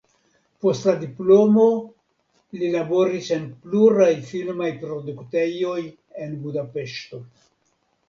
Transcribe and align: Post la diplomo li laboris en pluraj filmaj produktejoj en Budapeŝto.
Post 0.65 0.87
la 0.87 0.95
diplomo 1.03 1.65
li 2.61 2.71
laboris 2.77 3.31
en 3.37 3.47
pluraj 3.67 4.11
filmaj 4.33 4.73
produktejoj 4.83 5.79
en 6.27 6.39
Budapeŝto. 6.49 7.27